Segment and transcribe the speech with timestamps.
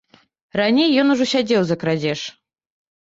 [0.59, 2.19] Раней ён ужо сядзеў за крадзеж.